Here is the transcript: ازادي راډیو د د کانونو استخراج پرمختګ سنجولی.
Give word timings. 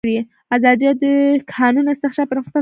ازادي 0.55 0.83
راډیو 0.87 0.91
د 1.03 1.03
د 1.03 1.05
کانونو 1.53 1.89
استخراج 1.93 2.27
پرمختګ 2.31 2.51
سنجولی. 2.53 2.59